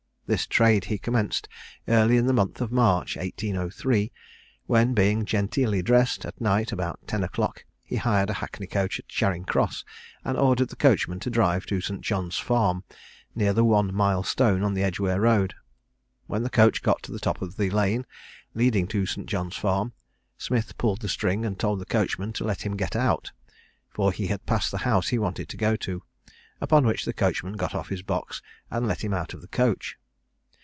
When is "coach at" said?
8.67-9.09